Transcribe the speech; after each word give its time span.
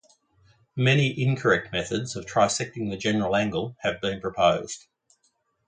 Many 0.75 1.11
incorrect 1.21 1.71
methods 1.71 2.15
of 2.15 2.25
trisecting 2.25 2.89
the 2.89 2.97
general 2.97 3.35
angle 3.35 3.75
have 3.81 4.01
been 4.01 4.19
proposed. 4.19 4.87